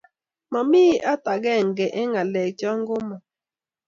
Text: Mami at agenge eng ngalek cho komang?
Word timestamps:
Mami 0.51 0.83
at 1.11 1.23
agenge 1.33 1.85
eng 1.99 2.09
ngalek 2.11 2.51
cho 2.59 2.71
komang? 2.87 3.23